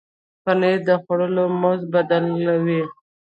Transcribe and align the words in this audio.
پنېر 0.43 0.77
د 0.87 0.89
خواړو 1.03 1.43
مزه 1.61 1.85
بدله 1.93 2.31
کوي. 2.45 2.81